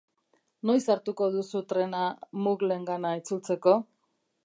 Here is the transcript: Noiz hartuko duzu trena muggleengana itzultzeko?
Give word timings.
Noiz 0.69 0.85
hartuko 0.93 1.27
duzu 1.35 1.63
trena 1.73 2.01
muggleengana 2.49 3.15
itzultzeko? 3.23 3.81